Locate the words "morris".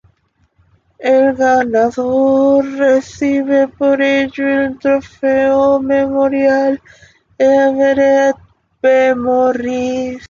9.13-10.19